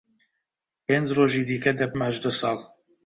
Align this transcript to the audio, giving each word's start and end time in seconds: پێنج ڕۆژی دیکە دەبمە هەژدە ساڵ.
پێنج 0.85 1.07
ڕۆژی 1.17 1.47
دیکە 1.49 1.71
دەبمە 1.79 2.03
هەژدە 2.09 2.31
ساڵ. 2.39 2.59